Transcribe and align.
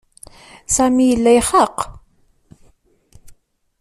Sami 0.75 1.05
yella 1.07 1.31
ixaq. 1.39 1.77